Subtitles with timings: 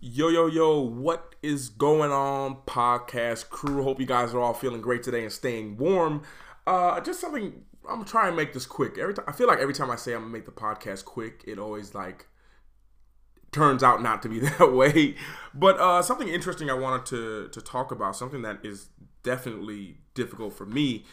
[0.00, 3.82] Yo, yo, yo, what is going on, podcast crew?
[3.82, 6.22] Hope you guys are all feeling great today and staying warm.
[6.68, 8.96] Uh, just something, I'm trying to make this quick.
[8.96, 11.42] Every time, I feel like every time I say I'm gonna make the podcast quick,
[11.48, 12.28] it always like
[13.50, 15.16] turns out not to be that way.
[15.52, 18.90] But uh, something interesting I wanted to, to talk about, something that is
[19.24, 21.06] definitely difficult for me,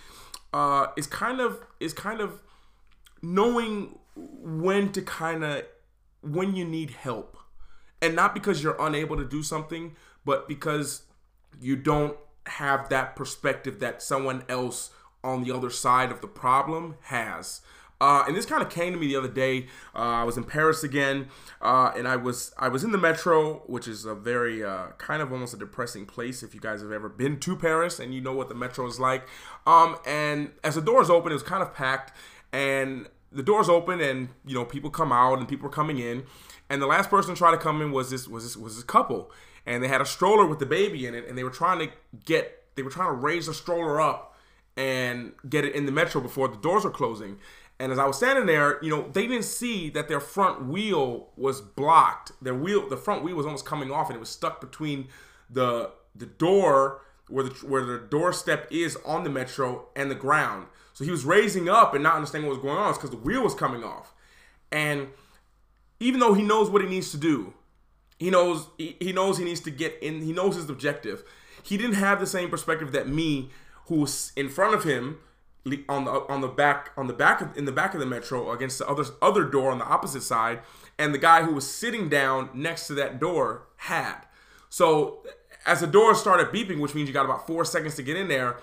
[0.53, 2.39] uh, is kind of, is kind of
[3.23, 5.63] knowing when to kind of,
[6.21, 7.35] when you need help
[8.01, 11.03] and not because you're unable to do something, but because
[11.59, 12.17] you don't
[12.47, 14.91] have that perspective that someone else
[15.23, 17.61] on the other side of the problem has.
[18.01, 19.67] Uh, and this kind of came to me the other day.
[19.95, 21.29] Uh, I was in Paris again,
[21.61, 25.21] uh, and I was I was in the metro, which is a very uh, kind
[25.21, 26.43] of almost a depressing place.
[26.43, 28.99] If you guys have ever been to Paris and you know what the metro is
[28.99, 29.25] like,
[29.65, 32.11] um, and as the doors open, it was kind of packed,
[32.51, 36.25] and the doors open, and you know people come out and people are coming in,
[36.75, 38.83] and the last person to try to come in was this was this was this
[38.83, 39.31] couple,
[39.65, 41.93] and they had a stroller with the baby in it, and they were trying to
[42.25, 44.35] get they were trying to raise the stroller up
[44.75, 47.37] and get it in the metro before the doors were closing.
[47.79, 51.29] And as I was standing there, you know, they didn't see that their front wheel
[51.37, 52.33] was blocked.
[52.41, 55.07] Their wheel, the front wheel was almost coming off, and it was stuck between
[55.49, 60.67] the the door where the where the doorstep is on the metro and the ground.
[60.91, 63.43] So he was raising up and not understanding what was going on because the wheel
[63.43, 64.13] was coming off.
[64.73, 65.07] And
[65.99, 67.53] even though he knows what he needs to do,
[68.17, 70.21] he knows he, he knows he needs to get in.
[70.21, 71.23] He knows his objective.
[71.63, 73.49] He didn't have the same perspective that me,
[73.87, 75.19] who was in front of him
[75.89, 78.51] on the on the back on the back of, in the back of the metro
[78.51, 80.59] against the other other door on the opposite side,
[80.99, 84.21] and the guy who was sitting down next to that door had.
[84.69, 85.25] So
[85.65, 88.27] as the door started beeping, which means you got about four seconds to get in
[88.27, 88.57] there,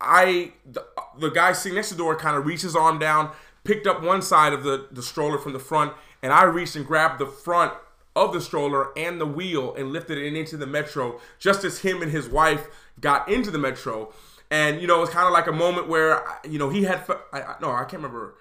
[0.00, 0.84] I the,
[1.18, 3.30] the guy sitting next to the door kind of reached his arm down,
[3.62, 6.86] picked up one side of the the stroller from the front, and I reached and
[6.86, 7.72] grabbed the front
[8.16, 12.02] of the stroller and the wheel and lifted it into the metro just as him
[12.02, 12.66] and his wife
[13.00, 14.12] got into the metro.
[14.50, 17.02] And you know, it was kind of like a moment where you know he had
[17.32, 18.34] I, I, no, I can't remember.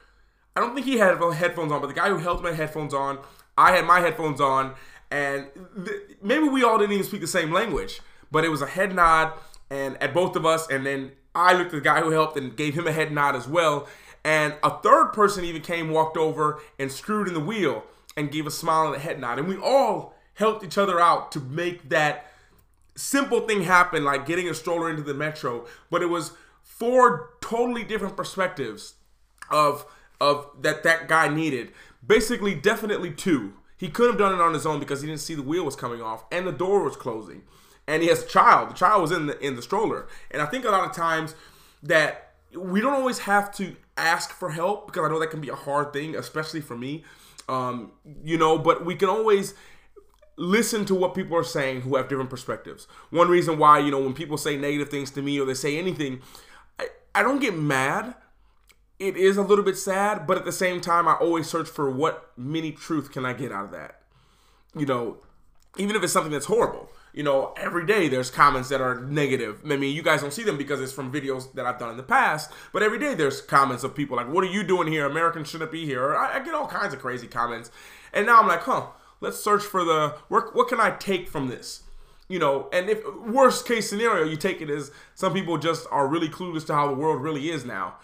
[0.55, 3.19] I don't think he had headphones on, but the guy who held my headphones on,
[3.57, 4.73] I had my headphones on,
[5.11, 5.47] and
[5.85, 8.95] th- maybe we all didn't even speak the same language, but it was a head
[8.95, 9.33] nod
[9.69, 12.55] and at both of us, and then I looked at the guy who helped and
[12.55, 13.87] gave him a head nod as well.
[14.27, 17.85] And a third person even came, walked over, and screwed in the wheel
[18.17, 19.39] and gave a smile and a head nod.
[19.39, 22.29] And we all helped each other out to make that
[22.93, 25.65] simple thing happen, like getting a stroller into the metro.
[25.89, 28.95] But it was four totally different perspectives
[29.49, 29.85] of
[30.19, 31.71] of that that guy needed.
[32.05, 33.53] Basically, definitely two.
[33.77, 35.77] He couldn't have done it on his own because he didn't see the wheel was
[35.77, 37.43] coming off and the door was closing.
[37.87, 38.71] And he has a child.
[38.71, 40.05] The child was in the in the stroller.
[40.31, 41.33] And I think a lot of times
[41.81, 45.49] that we don't always have to ask for help because I know that can be
[45.49, 47.03] a hard thing, especially for me.
[47.49, 47.91] Um,
[48.23, 49.53] you know, but we can always
[50.37, 52.87] listen to what people are saying who have different perspectives.
[53.09, 55.77] One reason why, you know, when people say negative things to me or they say
[55.77, 56.21] anything,
[56.79, 58.15] I, I don't get mad.
[58.99, 61.89] It is a little bit sad, but at the same time, I always search for
[61.89, 64.01] what mini truth can I get out of that.
[64.75, 65.17] You know,
[65.77, 69.61] even if it's something that's horrible you know, every day there's comments that are negative.
[69.65, 71.97] I mean, you guys don't see them because it's from videos that I've done in
[71.97, 75.03] the past, but every day there's comments of people like, what are you doing here?
[75.07, 76.15] Americans shouldn't be here.
[76.15, 77.71] I, I, get all kinds of crazy comments.
[78.13, 78.89] And now I'm like, huh,
[79.19, 81.81] let's search for the, what, what can I take from this?
[82.29, 86.07] You know, and if worst case scenario, you take it as some people just are
[86.07, 87.95] really clueless to how the world really is now.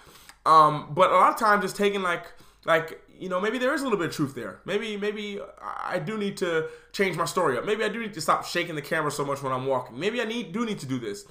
[0.44, 2.32] Um, but a lot of times it's taking like,
[2.66, 4.60] like you know, maybe there is a little bit of truth there.
[4.66, 7.66] Maybe, maybe I do need to change my story up.
[7.66, 9.98] Maybe I do need to stop shaking the camera so much when I'm walking.
[9.98, 11.26] Maybe I need do need to do this.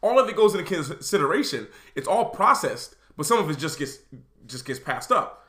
[0.00, 1.66] All of it goes into consideration.
[1.94, 3.98] It's all processed, but some of it just gets
[4.46, 5.46] just gets passed up.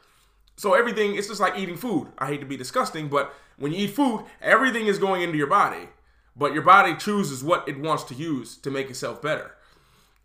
[0.58, 2.08] So everything, it's just like eating food.
[2.18, 5.48] I hate to be disgusting, but when you eat food, everything is going into your
[5.48, 5.90] body.
[6.36, 9.56] But your body chooses what it wants to use to make itself better.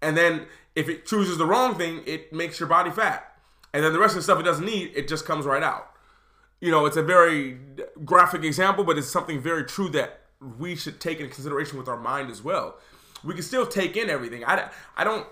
[0.03, 3.30] And then if it chooses the wrong thing, it makes your body fat
[3.73, 5.91] and then the rest of the stuff it doesn't need, it just comes right out.
[6.61, 7.59] You know, it's a very
[8.05, 10.21] graphic example, but it's something very true that
[10.59, 12.79] we should take into consideration with our mind as well.
[13.25, 14.45] We can still take in everything.
[14.45, 15.27] I, I don't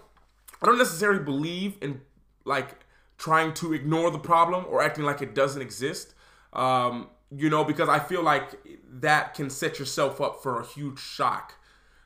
[0.61, 2.01] I don't necessarily believe in
[2.45, 2.85] like
[3.17, 6.15] trying to ignore the problem or acting like it doesn't exist.
[6.53, 8.55] Um, you know, because I feel like
[9.01, 11.55] that can set yourself up for a huge shock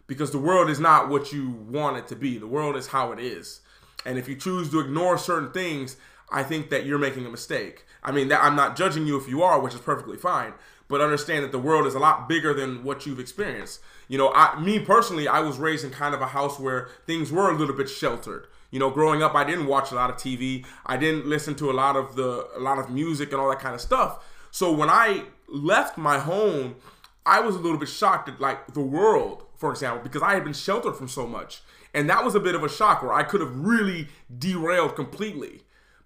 [0.07, 2.39] because the world is not what you want it to be.
[2.39, 3.61] The world is how it is.
[4.05, 5.97] And if you choose to ignore certain things,
[6.33, 7.85] I think that you're making a mistake.
[8.03, 10.55] I mean, that, I'm not judging you if you are, which is perfectly fine.
[10.89, 13.81] But understand that the world is a lot bigger than what you've experienced.
[14.09, 17.31] You know, I, me personally, I was raised in kind of a house where things
[17.31, 18.47] were a little bit sheltered.
[18.71, 20.67] You know, growing up, I didn't watch a lot of TV.
[20.87, 23.61] I didn't listen to a lot of the a lot of music and all that
[23.61, 24.25] kind of stuff.
[24.51, 26.77] So when I left my home,
[27.25, 30.45] I was a little bit shocked at like the world, for example, because I had
[30.45, 31.63] been sheltered from so much.
[31.95, 34.09] And that was a bit of a shock where I could have really
[34.39, 35.63] derailed completely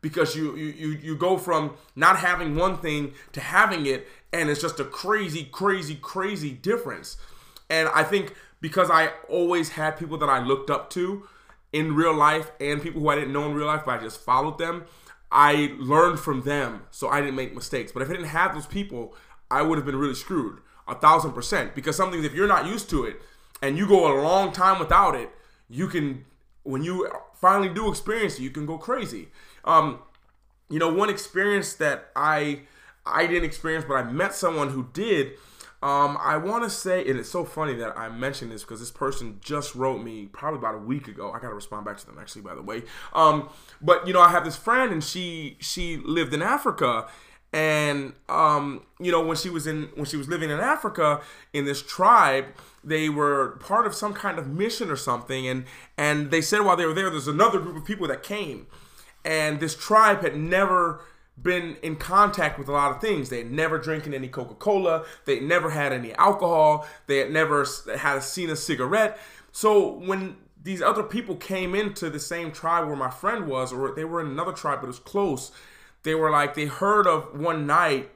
[0.09, 4.49] because you you you, you go from not having one thing to having it and
[4.49, 7.17] it's just a crazy crazy crazy difference.
[7.69, 11.27] And I think because I always had people that I looked up to
[11.73, 14.21] in real life and people who I didn't know in real life, but I just
[14.21, 14.85] followed them,
[15.33, 17.91] I learned from them so I didn't make mistakes.
[17.91, 19.13] But if I didn't have those people,
[19.51, 22.89] I would have been really screwed a thousand percent because something if you're not used
[22.91, 23.21] to it
[23.61, 25.31] and you go a long time without it
[25.69, 26.25] you can
[26.67, 29.29] when you finally do experience it you can go crazy
[29.65, 29.99] um
[30.69, 32.61] you know one experience that i
[33.05, 35.33] i didn't experience but i met someone who did
[35.83, 38.91] um, I want to say, and it's so funny that I mentioned this because this
[38.91, 41.31] person just wrote me probably about a week ago.
[41.31, 42.83] I got to respond back to them actually, by the way.
[43.13, 43.51] Um,
[43.83, 47.07] but you know, I have this friend, and she she lived in Africa,
[47.53, 51.21] and um, you know when she was in when she was living in Africa
[51.53, 52.47] in this tribe
[52.87, 55.47] they were part of some kind of mission or something.
[55.49, 55.65] And
[55.99, 58.69] and they said while they were there there's another group of people that came.
[59.25, 61.01] And this tribe had never
[61.41, 63.29] been in contact with a lot of things.
[63.29, 65.05] They had never drinking any coca-cola.
[65.27, 66.87] They had never had any alcohol.
[67.09, 67.67] They had never
[67.99, 69.19] had seen a cigarette.
[69.51, 73.95] So when these other people came into the same tribe where my friend was or
[73.95, 75.53] they were in another tribe but it was close
[76.07, 78.09] they were like they heard of one night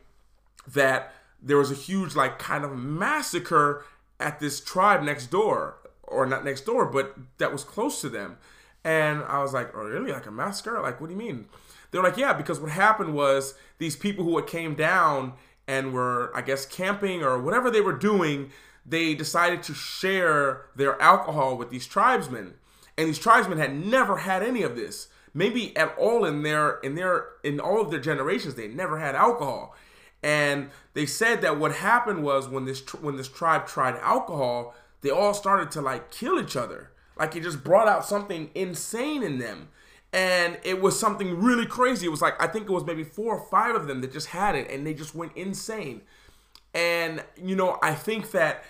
[0.67, 3.85] that there was a huge like kind of massacre
[4.21, 8.39] at this tribe next door or not next door but that was close to them.
[8.85, 10.13] And i was like oh really?
[10.13, 10.81] Like a massacre?
[10.81, 11.47] Like what do you mean?
[11.91, 15.33] They're like yeah because what happened was these people who had came down
[15.67, 18.51] and were i guess camping or whatever they were doing
[18.87, 22.55] they decided to share their alcohol with these tribesmen.
[22.97, 26.95] And these tribesmen had never had any of this maybe at all in their in
[26.95, 29.75] their in all of their generations they never had alcohol.
[30.23, 35.11] And they said that what happened was when this when this tribe tried alcohol they
[35.11, 36.91] all started to like kill each other.
[37.19, 39.69] Like it just brought out something insane in them.
[40.13, 42.07] And it was something really crazy.
[42.07, 44.29] It was like i think it was maybe four or five of them that just
[44.29, 46.03] had it and they just went insane.
[46.75, 48.65] And you know i think that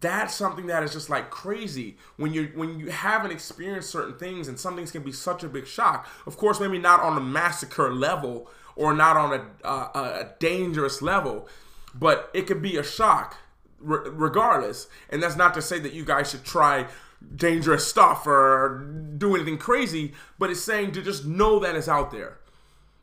[0.00, 4.48] that's something that is just like crazy when you when you haven't experienced certain things
[4.48, 6.08] and some things can be such a big shock.
[6.26, 11.02] Of course maybe not on a massacre level or not on a, uh, a dangerous
[11.02, 11.48] level
[11.94, 13.38] but it could be a shock
[13.80, 14.88] re- regardless.
[15.10, 16.86] And that's not to say that you guys should try
[17.34, 18.86] dangerous stuff or
[19.16, 22.38] do anything crazy but it's saying to just know that it's out there.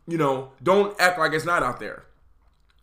[0.07, 2.05] You know don't act like it's not out there.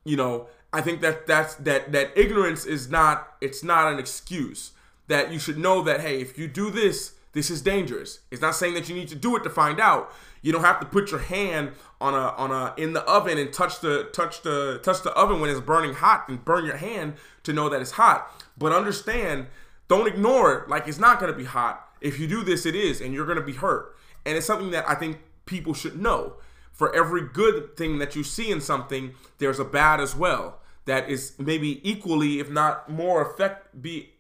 [0.04, 4.72] You know I think that that's that that ignorance is not it's not an excuse.
[5.08, 8.20] That you should know that hey, if you do this, this is dangerous.
[8.30, 10.12] It's not saying that you need to do it to find out.
[10.40, 13.52] You don't have to put your hand on a on a in the oven and
[13.52, 17.14] touch the touch the touch the oven when it's burning hot and burn your hand
[17.42, 18.30] to know that it's hot.
[18.56, 19.48] But understand,
[19.88, 21.86] don't ignore it like it's not going to be hot.
[22.00, 23.94] If you do this, it is, and you're going to be hurt.
[24.24, 26.34] And it's something that I think people should know.
[26.72, 31.08] For every good thing that you see in something, there's a bad as well that
[31.08, 34.10] is maybe equally, if not more, affect be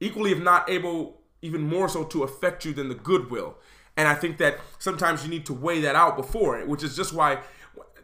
[0.00, 3.56] equally, if not able, even more so to affect you than the goodwill.
[3.96, 6.96] And I think that sometimes you need to weigh that out before it, which is
[6.96, 7.40] just why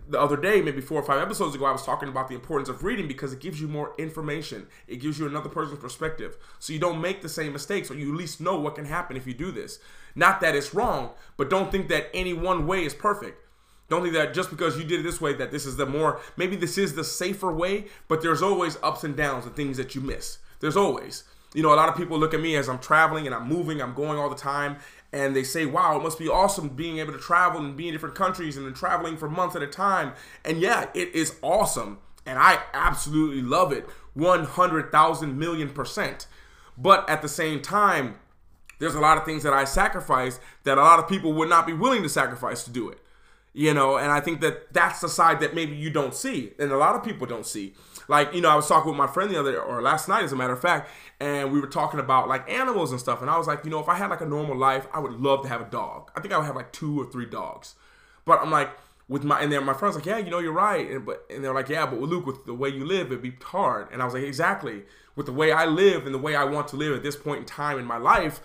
[0.08, 2.68] the other day, maybe four or five episodes ago, I was talking about the importance
[2.68, 4.66] of reading because it gives you more information.
[4.86, 6.36] It gives you another person's perspective.
[6.58, 9.16] So you don't make the same mistakes, or you at least know what can happen
[9.16, 9.78] if you do this.
[10.14, 13.44] Not that it's wrong, but don't think that any one way is perfect.
[13.88, 16.20] Don't think that just because you did it this way that this is the more
[16.36, 19.94] maybe this is the safer way, but there's always ups and downs and things that
[19.94, 20.38] you miss.
[20.60, 21.24] There's always.
[21.54, 23.80] You know, a lot of people look at me as I'm traveling and I'm moving,
[23.80, 24.76] I'm going all the time,
[25.10, 27.94] and they say, "Wow, it must be awesome being able to travel and be in
[27.94, 30.12] different countries and then traveling for months at a time."
[30.44, 36.26] And yeah, it is awesome, and I absolutely love it, 100,000 million percent.
[36.76, 38.16] But at the same time,
[38.78, 41.66] there's a lot of things that I sacrifice that a lot of people would not
[41.66, 43.00] be willing to sacrifice to do it
[43.52, 46.70] you know and i think that that's the side that maybe you don't see and
[46.70, 47.74] a lot of people don't see.
[48.08, 50.32] Like you know i was talking with my friend the other or last night as
[50.32, 50.90] a matter of fact
[51.20, 53.80] and we were talking about like animals and stuff and i was like you know
[53.80, 56.10] if i had like a normal life i would love to have a dog.
[56.16, 57.74] I think i would have like two or three dogs.
[58.24, 58.70] But i'm like
[59.08, 61.44] with my and then my friends like yeah you know you're right and but and
[61.44, 64.04] they're like yeah but luke with the way you live it'd be hard and i
[64.04, 64.84] was like exactly.
[65.16, 67.40] With the way i live and the way i want to live at this point
[67.40, 68.40] in time in my life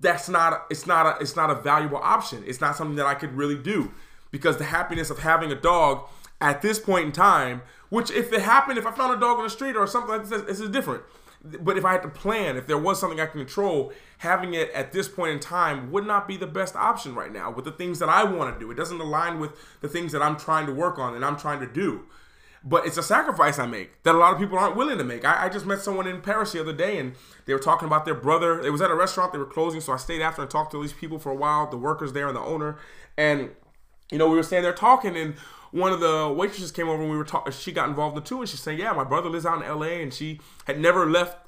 [0.00, 2.44] that's not it's not a it's not a valuable option.
[2.46, 3.92] It's not something that i could really do
[4.30, 6.08] because the happiness of having a dog
[6.40, 9.44] at this point in time, which if it happened, if I found a dog on
[9.44, 11.02] the street or something like this, this is different.
[11.42, 14.70] But if I had to plan, if there was something I can control, having it
[14.72, 17.72] at this point in time would not be the best option right now with the
[17.72, 18.70] things that I want to do.
[18.70, 21.60] It doesn't align with the things that I'm trying to work on and I'm trying
[21.60, 22.04] to do.
[22.62, 25.24] but it's a sacrifice I make that a lot of people aren't willing to make.
[25.24, 27.14] I, I, just met someone in Paris the other day, and
[27.46, 28.60] they were talking about their brother.
[28.60, 30.82] It was at a restaurant; they were closing, so I stayed after and talked to
[30.82, 32.76] these people for a while, the workers there and the owner.
[33.16, 33.50] And
[34.10, 35.34] you know, we were standing there talking, and
[35.70, 37.52] one of the waitresses came over, and we were talking.
[37.52, 40.02] She got involved in too, and she's saying, "Yeah, my brother lives out in L.A.,
[40.02, 41.38] and she had never left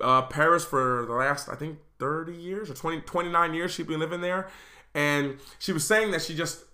[0.00, 3.72] uh, Paris for the last, I think, 30 years or 20, 29 years.
[3.72, 4.48] She'd been living there,
[4.94, 6.64] and she was saying that she just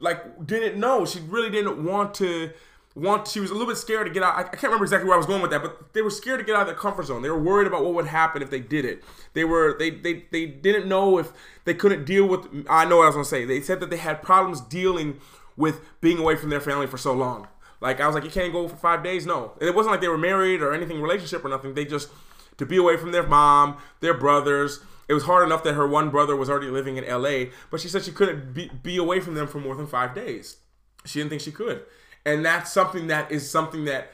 [0.00, 1.06] like didn't know.
[1.06, 2.50] She really didn't want to."
[2.94, 4.36] Want she was a little bit scared to get out.
[4.36, 6.44] I, can't remember exactly where I was going with that, but they were scared to
[6.44, 7.22] get out of their comfort zone.
[7.22, 9.02] They were worried about what would happen if they did it.
[9.32, 11.32] They were they they they didn't know if
[11.64, 12.66] they couldn't deal with.
[12.68, 13.44] I know what I was gonna say.
[13.44, 15.20] They said that they had problems dealing
[15.56, 17.48] with being away from their family for so long.
[17.80, 19.26] Like I was like, you can't go for five days.
[19.26, 21.74] No, and it wasn't like they were married or anything relationship or nothing.
[21.74, 22.10] They just
[22.58, 24.80] to be away from their mom, their brothers.
[25.08, 27.88] It was hard enough that her one brother was already living in L.A., but she
[27.88, 30.58] said she couldn't be, be away from them for more than five days.
[31.04, 31.82] She didn't think she could
[32.24, 34.12] and that's something that is something that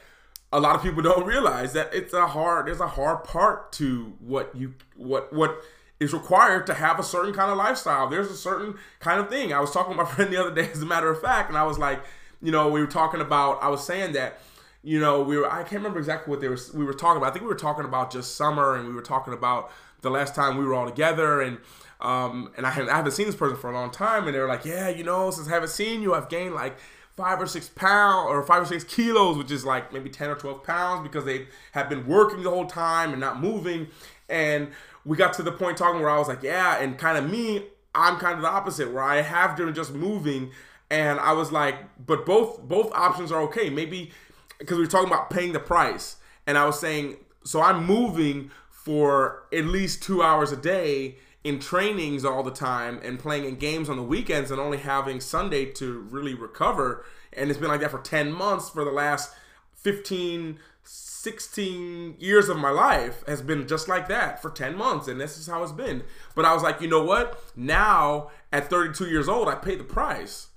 [0.51, 4.13] a lot of people don't realize that it's a hard there's a hard part to
[4.19, 5.61] what you what what
[5.99, 8.07] is required to have a certain kind of lifestyle.
[8.07, 9.51] There's a certain kind of thing.
[9.51, 11.57] I was talking with my friend the other day as a matter of fact and
[11.57, 12.01] i was like
[12.41, 14.39] you know we were talking about i was saying that
[14.81, 17.29] you know we were i can't remember exactly what they were we were talking about.
[17.29, 20.35] I think we were talking about just summer and we were talking about the last
[20.35, 21.57] time we were all together and
[21.99, 24.47] um and i, I haven't seen this person for a long time and they were
[24.47, 26.77] like yeah you know since i haven't seen you i've gained like
[27.19, 30.35] five or six pounds or five or six kilos, which is like maybe 10 or
[30.35, 33.87] 12 pounds because they have been working the whole time and not moving.
[34.29, 34.69] And
[35.03, 37.65] we got to the point talking where I was like, yeah, and kind of me,
[37.93, 40.51] I'm kind of the opposite where I have been just moving.
[40.89, 43.69] And I was like, but both both options are okay.
[43.69, 44.11] Maybe
[44.57, 46.15] because we were talking about paying the price.
[46.47, 51.59] And I was saying, so I'm moving for at least two hours a day in
[51.59, 55.65] trainings all the time and playing in games on the weekends and only having Sunday
[55.65, 57.05] to really recover.
[57.31, 59.33] And it's been like that for 10 months for the last
[59.75, 65.07] 15, 16 years of my life has been just like that for 10 months.
[65.07, 66.03] And this is how it's been.
[66.35, 67.41] But I was like, you know what?
[67.55, 70.47] Now at 32 years old, I pay the price.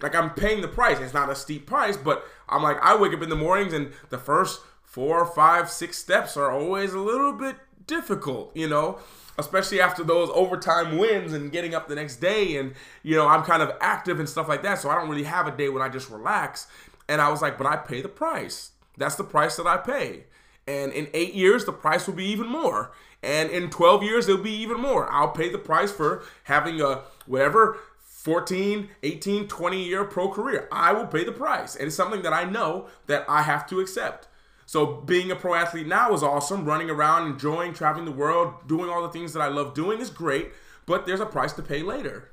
[0.00, 0.98] Like I'm paying the price.
[0.98, 3.92] It's not a steep price, but I'm like, I wake up in the mornings and
[4.10, 7.56] the first four, five, six steps are always a little bit
[7.86, 8.98] difficult, you know?
[9.38, 13.42] especially after those overtime wins and getting up the next day and you know i'm
[13.42, 14.78] kind of active and stuff like that.
[14.78, 16.66] So i don't really have a day when i just relax.
[17.08, 18.72] And i was like but i pay the price.
[18.96, 20.24] That's the price that i pay.
[20.66, 22.92] And in eight years the price will be even more.
[23.22, 25.10] And in 12 years it'll be even more.
[25.10, 30.68] I'll pay the price for having a whatever 14 18 20 year pro career.
[30.70, 31.74] I will pay the price.
[31.74, 34.28] And it's something that i know that i have to accept
[34.72, 36.64] so being a pro athlete now is awesome.
[36.64, 40.08] Running around, enjoying, traveling the world, doing all the things that I love doing is
[40.08, 40.48] great,
[40.86, 42.30] but there's a price to pay later.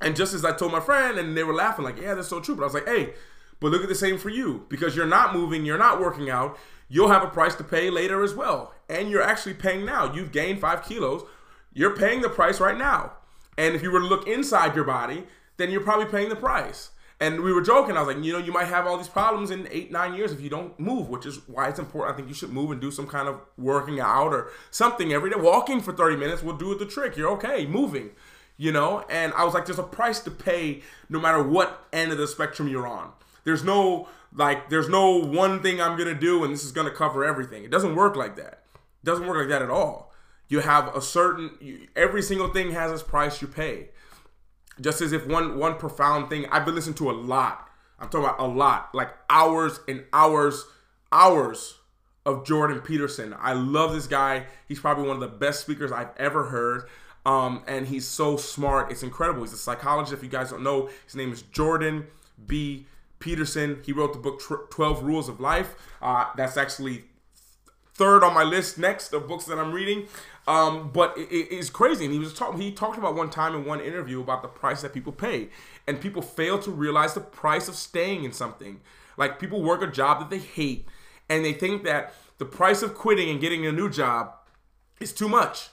[0.00, 2.40] And just as I told my friend, and they were laughing, like, yeah, that's so
[2.40, 2.56] true.
[2.56, 3.14] But I was like, hey,
[3.60, 4.66] but look at the same for you.
[4.68, 6.58] Because you're not moving, you're not working out,
[6.88, 8.74] you'll have a price to pay later as well.
[8.88, 10.12] And you're actually paying now.
[10.12, 11.22] You've gained five kilos,
[11.72, 13.12] you're paying the price right now.
[13.56, 16.90] And if you were to look inside your body, then you're probably paying the price.
[17.20, 17.96] And we were joking.
[17.96, 20.30] I was like, you know, you might have all these problems in eight, nine years
[20.30, 22.14] if you don't move, which is why it's important.
[22.14, 25.30] I think you should move and do some kind of working out or something every
[25.30, 25.36] day.
[25.36, 27.16] Walking for 30 minutes will do the trick.
[27.16, 28.10] You're okay moving,
[28.56, 29.04] you know?
[29.10, 32.28] And I was like, there's a price to pay no matter what end of the
[32.28, 33.10] spectrum you're on.
[33.42, 36.88] There's no, like, there's no one thing I'm going to do and this is going
[36.88, 37.64] to cover everything.
[37.64, 38.62] It doesn't work like that.
[38.74, 40.12] It doesn't work like that at all.
[40.48, 43.88] You have a certain, every single thing has its price you pay.
[44.80, 47.68] Just as if one one profound thing I've been listening to a lot.
[47.98, 50.64] I'm talking about a lot, like hours and hours,
[51.10, 51.78] hours
[52.24, 53.34] of Jordan Peterson.
[53.38, 54.44] I love this guy.
[54.68, 56.84] He's probably one of the best speakers I've ever heard.
[57.26, 58.92] Um, and he's so smart.
[58.92, 59.42] It's incredible.
[59.42, 60.12] He's a psychologist.
[60.12, 62.06] If you guys don't know, his name is Jordan
[62.46, 62.86] B.
[63.18, 63.80] Peterson.
[63.84, 65.74] He wrote the book 12 Rules of Life.
[66.00, 67.04] Uh, that's actually
[67.98, 70.06] third on my list next of books that I'm reading.
[70.46, 72.06] Um, but it, it's crazy.
[72.06, 72.60] And he was talking.
[72.60, 75.50] He talked about one time in one interview about the price that people pay,
[75.86, 78.80] and people fail to realize the price of staying in something.
[79.18, 80.88] Like people work a job that they hate,
[81.28, 84.32] and they think that the price of quitting and getting a new job
[85.00, 85.68] is too much,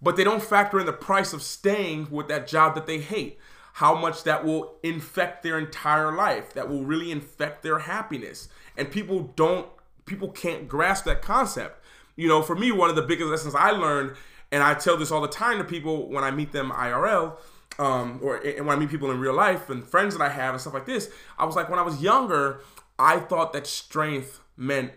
[0.00, 3.38] but they don't factor in the price of staying with that job that they hate.
[3.74, 8.48] How much that will infect their entire life, that will really infect their happiness.
[8.76, 9.66] And people don't,
[10.06, 11.82] people can't grasp that concept
[12.16, 14.16] you know, for me, one of the biggest lessons I learned,
[14.50, 17.38] and I tell this all the time to people when I meet them IRL,
[17.78, 20.54] um, or and when I meet people in real life and friends that I have
[20.54, 22.60] and stuff like this, I was like, when I was younger,
[22.98, 24.92] I thought that strength meant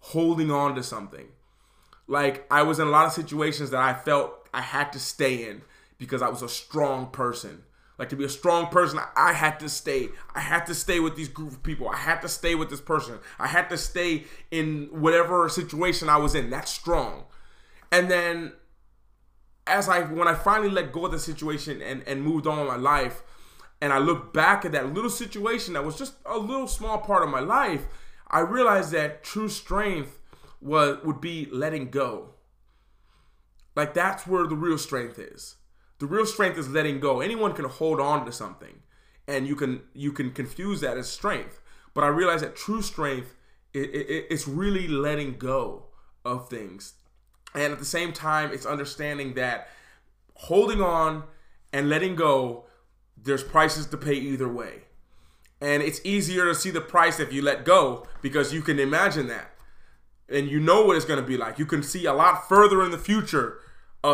[0.00, 1.26] holding on to something.
[2.08, 5.48] Like I was in a lot of situations that I felt I had to stay
[5.48, 5.62] in
[5.98, 7.62] because I was a strong person.
[7.98, 10.08] Like to be a strong person, I had to stay.
[10.34, 11.88] I had to stay with these group of people.
[11.88, 13.18] I had to stay with this person.
[13.38, 16.50] I had to stay in whatever situation I was in.
[16.50, 17.24] That's strong.
[17.90, 18.52] And then
[19.66, 22.66] as I when I finally let go of the situation and, and moved on in
[22.66, 23.22] my life,
[23.80, 27.22] and I look back at that little situation that was just a little small part
[27.22, 27.86] of my life,
[28.28, 30.20] I realized that true strength
[30.60, 32.34] was would be letting go.
[33.74, 35.56] Like that's where the real strength is.
[35.98, 37.20] The real strength is letting go.
[37.20, 38.82] Anyone can hold on to something,
[39.26, 41.60] and you can you can confuse that as strength.
[41.94, 43.34] But I realize that true strength
[43.72, 45.86] it, it, it's really letting go
[46.24, 46.94] of things,
[47.54, 49.68] and at the same time, it's understanding that
[50.34, 51.24] holding on
[51.72, 52.66] and letting go,
[53.22, 54.82] there's prices to pay either way.
[55.60, 59.26] And it's easier to see the price if you let go because you can imagine
[59.28, 59.52] that.
[60.28, 61.58] And you know what it's going to be like.
[61.58, 63.58] You can see a lot further in the future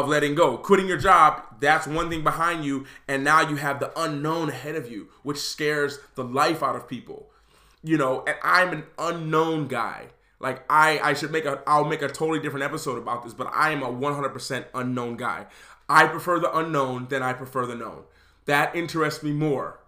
[0.01, 0.57] of letting go.
[0.57, 2.87] Quitting your job, that's one thing behind you.
[3.07, 6.89] And now you have the unknown ahead of you, which scares the life out of
[6.89, 7.29] people.
[7.85, 10.07] You know, and I'm an unknown guy.
[10.41, 13.51] Like I, I should make a, I'll make a totally different episode about this, but
[13.53, 15.47] I am a 100% unknown guy.
[15.89, 18.05] I prefer the unknown than I prefer the known.
[18.47, 19.79] That interests me more.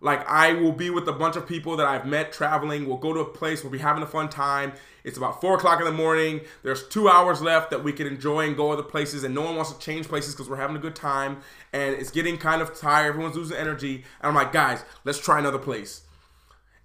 [0.00, 2.86] Like I will be with a bunch of people that I've met traveling.
[2.86, 3.62] We'll go to a place.
[3.62, 4.72] We'll be having a fun time.
[5.04, 6.40] It's about four o'clock in the morning.
[6.62, 9.56] There's two hours left that we can enjoy and go other places, and no one
[9.56, 11.40] wants to change places because we're having a good time.
[11.72, 13.08] And it's getting kind of tired.
[13.08, 14.04] Everyone's losing energy.
[14.20, 16.02] And I'm like, guys, let's try another place.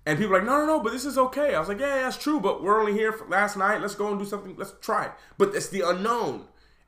[0.05, 1.55] And people are like, no, no, no, but this is okay.
[1.55, 3.81] I was like, yeah, that's true, but we're only here for last night.
[3.81, 4.55] Let's go and do something.
[4.55, 5.11] Let's try.
[5.37, 6.45] But it's the unknown,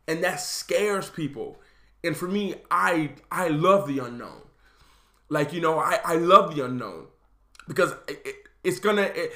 [0.07, 1.59] and that scares people.
[2.03, 4.41] And for me, I I love the unknown.
[5.29, 7.07] Like you know, I I love the unknown
[7.67, 9.03] because it, it, it's gonna.
[9.03, 9.33] It,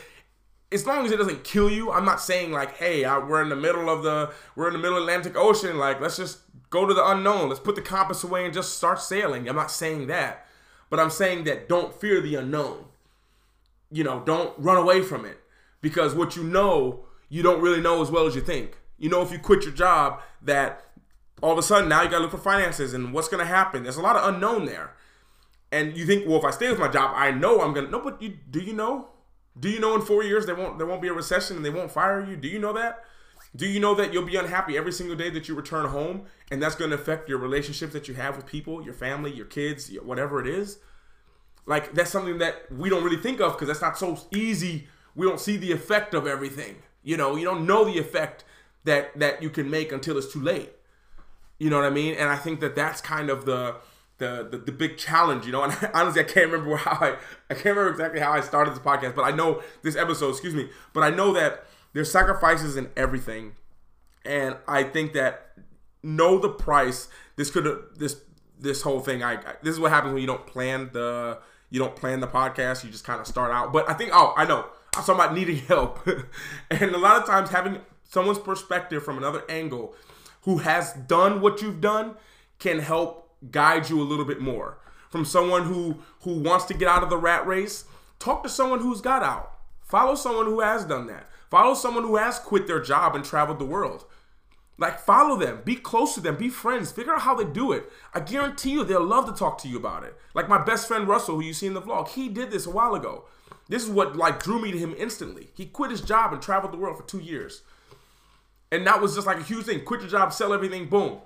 [0.74, 3.50] as long as it doesn't kill you, I'm not saying like, hey, I, we're in
[3.50, 5.78] the middle of the we're in the middle Atlantic Ocean.
[5.78, 7.50] Like, let's just go to the unknown.
[7.50, 9.50] Let's put the compass away and just start sailing.
[9.50, 10.48] I'm not saying that,
[10.90, 12.86] but I'm saying that don't fear the unknown
[13.92, 15.38] you know, don't run away from it
[15.82, 18.78] because what you know, you don't really know as well as you think.
[18.98, 20.86] You know, if you quit your job, that
[21.42, 23.54] all of a sudden now you got to look for finances and what's going to
[23.54, 23.84] happen.
[23.84, 24.94] There's a lot of unknown there.
[25.72, 27.90] And you think, well, if I stay with my job, I know I'm gonna.
[27.90, 29.08] No, but you do you know?
[29.60, 31.70] Do you know in four years there won't there won't be a recession and they
[31.70, 32.36] won't fire you?
[32.36, 33.04] Do you know that?
[33.56, 36.62] Do you know that you'll be unhappy every single day that you return home, and
[36.62, 39.92] that's going to affect your relationships that you have with people, your family, your kids,
[40.04, 40.80] whatever it is?
[41.66, 44.88] Like that's something that we don't really think of because that's not so easy.
[45.16, 46.78] We don't see the effect of everything.
[47.04, 48.44] You know, you don't know the effect
[48.84, 50.72] that that you can make until it's too late.
[51.60, 52.16] You know what I mean?
[52.16, 53.76] And I think that that's kind of the
[54.22, 55.46] the the, the big challenge.
[55.46, 57.18] You know, and honestly, I can't remember how I
[57.50, 60.30] I can't remember exactly how I started this podcast, but I know this episode.
[60.30, 63.56] Excuse me, but I know that there's sacrifices in everything,
[64.24, 65.58] and I think that
[66.02, 67.10] know the price.
[67.36, 67.66] This could
[67.98, 68.22] this
[68.58, 69.24] this whole thing.
[69.24, 71.40] I, I this is what happens when you don't plan the
[71.72, 73.74] you don't plan the podcast, you just kind of start out.
[73.74, 74.68] But I think, oh, I know.
[74.96, 76.06] I'm talking about needing help.
[76.70, 79.96] and a lot of times having someone's perspective from another angle
[80.42, 82.16] who has done what you've done
[82.60, 84.78] can help guide you a little bit more.
[85.10, 87.86] From someone who who wants to get out of the rat race,
[88.20, 89.58] talk to someone who's got out.
[89.82, 91.28] Follow someone who has done that.
[91.50, 94.06] Follow someone who has quit their job and traveled the world.
[94.78, 97.92] Like follow them, be close to them, be friends, figure out how they do it.
[98.14, 100.16] I guarantee you they'll love to talk to you about it.
[100.34, 102.72] Like my best friend Russell, who you see in the vlog, he did this a
[102.72, 103.26] while ago.
[103.68, 105.50] This is what like drew me to him instantly.
[105.54, 107.62] He quit his job and traveled the world for two years.
[108.72, 109.84] And that was just like a huge thing.
[109.84, 111.20] Quit your job, sell everything, boom.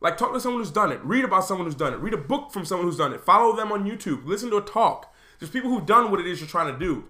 [0.00, 1.00] Like talk to someone who's done it.
[1.02, 2.00] Read about someone who's done it.
[2.00, 3.22] Read a book from someone who's done it.
[3.22, 4.26] Follow them on YouTube.
[4.26, 5.12] Listen to a talk.
[5.38, 7.04] There's people who've done what it is you're trying to do.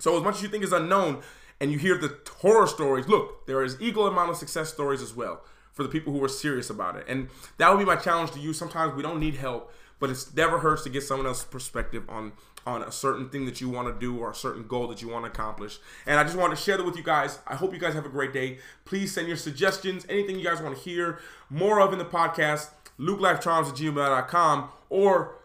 [0.00, 1.22] So as much as you think is unknown,
[1.60, 5.14] and you hear the horror stories, look, there is equal amount of success stories as
[5.14, 5.42] well
[5.72, 7.04] for the people who are serious about it.
[7.08, 8.52] And that would be my challenge to you.
[8.52, 12.32] Sometimes we don't need help, but it never hurts to get someone else's perspective on
[12.66, 15.08] on a certain thing that you want to do or a certain goal that you
[15.08, 15.78] want to accomplish.
[16.06, 17.38] And I just want to share that with you guys.
[17.46, 18.58] I hope you guys have a great day.
[18.84, 21.18] Please send your suggestions, anything you guys want to hear
[21.50, 25.36] more of in the podcast, lukelifecharms at gmail.com or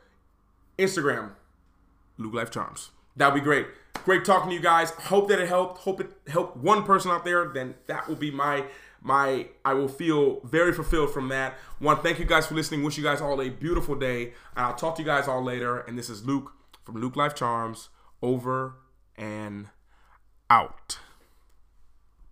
[0.78, 1.32] Instagram,
[2.18, 2.92] Luke Life Charms.
[3.16, 3.68] That'd be great.
[4.06, 4.92] Great talking to you guys.
[4.92, 5.80] Hope that it helped.
[5.80, 7.50] Hope it helped one person out there.
[7.50, 8.64] Then that will be my
[9.02, 11.56] my I will feel very fulfilled from that.
[11.82, 12.84] To thank you guys for listening.
[12.84, 15.80] Wish you guys all a beautiful day, and I'll talk to you guys all later.
[15.80, 16.52] And this is Luke
[16.84, 17.90] from Luke Life Charms.
[18.22, 18.76] Over
[19.16, 19.68] and
[20.50, 21.00] out.